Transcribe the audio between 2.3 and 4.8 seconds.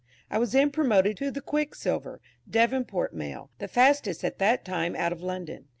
Devonport Mail, the fastest at that